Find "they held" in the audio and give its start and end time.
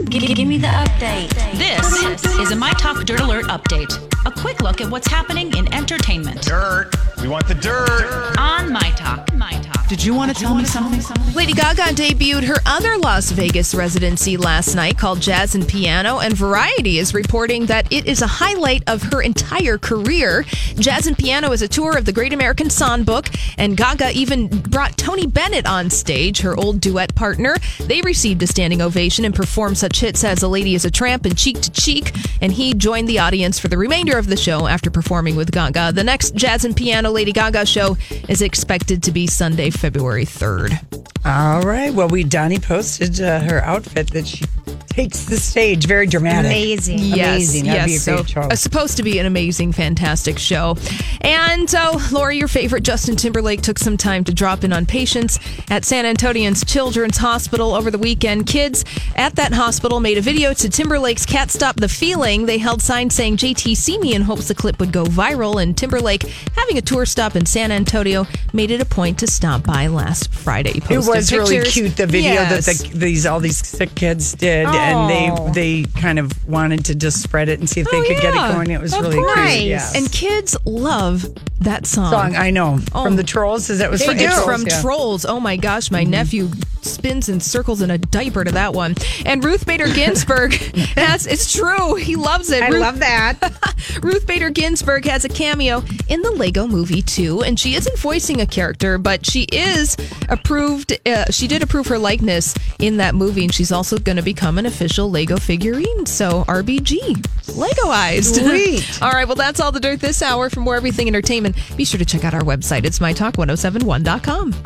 62.46-62.82